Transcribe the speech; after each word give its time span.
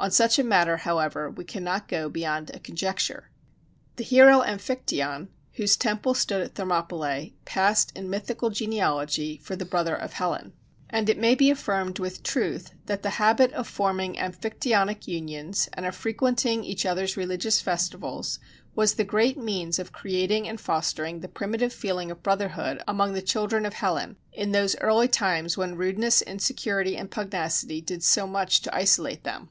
On 0.00 0.10
such 0.10 0.38
a 0.38 0.44
matter, 0.44 0.76
however, 0.78 1.30
we 1.30 1.44
cannot 1.44 1.88
go 1.88 2.10
beyond 2.10 2.50
a 2.50 2.58
conjecture. 2.58 3.30
The 3.96 4.04
hero 4.04 4.40
Amphictyon, 4.42 5.28
whose 5.52 5.78
temple 5.78 6.12
stood 6.12 6.42
at 6.42 6.54
Thermopylæ, 6.56 7.32
passed 7.46 7.90
in 7.96 8.10
mythical 8.10 8.50
genealogy 8.50 9.38
for 9.38 9.56
the 9.56 9.64
brother 9.64 9.94
of 9.94 10.12
Hellen. 10.14 10.52
And 10.90 11.08
it 11.08 11.16
may 11.18 11.34
be 11.34 11.48
affirmed, 11.48 11.98
with 12.00 12.22
truth, 12.22 12.72
that 12.84 13.02
the 13.02 13.08
habit 13.16 13.50
of 13.54 13.66
forming 13.66 14.16
Amphictyonic 14.16 15.06
unions, 15.06 15.70
and 15.72 15.86
of 15.86 15.94
frequenting 15.94 16.64
each 16.64 16.84
other's 16.84 17.16
religious 17.16 17.62
festivals, 17.62 18.38
was 18.74 18.94
the 18.94 19.04
great 19.04 19.38
means 19.38 19.78
of 19.78 19.92
creating 19.92 20.46
and 20.46 20.60
fostering 20.60 21.20
the 21.20 21.28
primitive 21.28 21.72
feeling 21.72 22.10
of 22.10 22.22
brotherhood 22.22 22.82
among 22.86 23.14
the 23.14 23.22
children 23.22 23.64
of 23.64 23.72
Hellen, 23.74 24.16
in 24.34 24.52
those 24.52 24.76
early 24.82 25.08
times 25.08 25.56
when 25.56 25.76
rudeness, 25.76 26.20
insecurity, 26.20 26.94
and 26.94 27.10
pugnacity 27.10 27.80
did 27.80 28.02
so 28.04 28.26
much 28.26 28.60
to 28.60 28.76
isolate 28.76 29.24
them. 29.24 29.48